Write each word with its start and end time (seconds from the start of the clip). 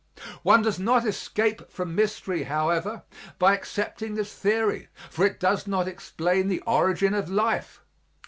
One 0.41 0.63
does 0.63 0.79
not 0.79 1.05
escape 1.05 1.69
from 1.69 1.93
mystery, 1.93 2.41
however, 2.45 3.03
by 3.37 3.53
accepting 3.53 4.15
this 4.15 4.33
theory, 4.33 4.87
for 5.11 5.23
it 5.27 5.39
does 5.39 5.67
not 5.67 5.87
explain 5.87 6.47
the 6.47 6.61
origin 6.61 7.13
of 7.13 7.29
life. 7.29 7.83